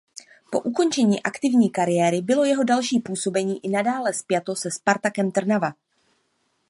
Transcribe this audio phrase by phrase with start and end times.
[0.51, 5.73] Po ukončení aktivní kariéry bylo jeho další působení i nadále spjato se Spartakem Trnava.